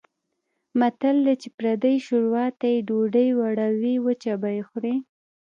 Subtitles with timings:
[0.79, 4.95] متل دی: چې پردۍ شوروا ته یې ډوډۍ وړوې وچه به یې خورې.